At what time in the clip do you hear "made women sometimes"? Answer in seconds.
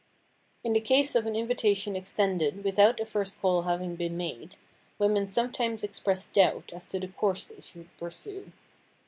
4.17-5.83